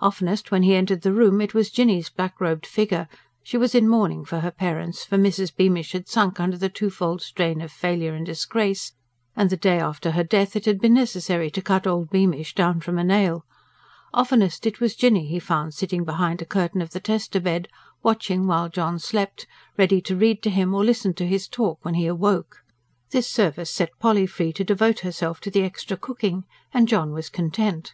Oftenest 0.00 0.50
when 0.50 0.62
he 0.62 0.74
entered 0.74 1.02
the 1.02 1.12
room 1.12 1.42
it 1.42 1.52
was 1.52 1.70
Jinny's 1.70 2.08
black 2.08 2.40
robed 2.40 2.64
figure 2.64 3.06
she 3.42 3.58
was 3.58 3.74
in 3.74 3.86
mourning 3.86 4.24
for 4.24 4.40
her 4.40 4.50
parents; 4.50 5.04
for 5.04 5.18
Mrs. 5.18 5.54
Beamish 5.54 5.92
had 5.92 6.08
sunk 6.08 6.40
under 6.40 6.56
the 6.56 6.70
twofold 6.70 7.20
strain 7.20 7.60
of 7.60 7.70
failure 7.70 8.14
and 8.14 8.24
disgrace, 8.24 8.94
and 9.36 9.50
the 9.50 9.58
day 9.58 9.78
after 9.78 10.12
her 10.12 10.24
death 10.24 10.56
it 10.56 10.64
had 10.64 10.80
been 10.80 10.94
necessary 10.94 11.50
to 11.50 11.60
cut 11.60 11.86
old 11.86 12.08
Beamish 12.08 12.54
down 12.54 12.80
from 12.80 12.96
a 12.96 13.04
nail 13.04 13.44
oftenest 14.14 14.64
it 14.64 14.80
was 14.80 14.96
Jinny 14.96 15.26
he 15.26 15.38
found 15.38 15.74
sitting 15.74 16.02
behind 16.02 16.40
a 16.40 16.46
curtain 16.46 16.80
of 16.80 16.92
the 16.92 16.98
tester 17.00 17.38
bed, 17.38 17.68
watching 18.02 18.46
while 18.46 18.70
John 18.70 18.98
slept, 18.98 19.46
ready 19.76 20.00
to 20.00 20.16
read 20.16 20.42
to 20.44 20.48
him 20.48 20.72
or 20.72 20.80
to 20.82 20.86
listen 20.86 21.12
to 21.12 21.26
his 21.26 21.46
talk 21.46 21.84
when 21.84 21.92
he 21.92 22.06
awoke. 22.06 22.62
This 23.10 23.28
service 23.28 23.68
set 23.68 23.98
Polly 23.98 24.26
free 24.26 24.54
to 24.54 24.64
devote 24.64 25.00
herself 25.00 25.40
to 25.42 25.50
the 25.50 25.60
extra 25.60 25.98
cooking; 25.98 26.44
and 26.72 26.88
John 26.88 27.12
was 27.12 27.28
content. 27.28 27.92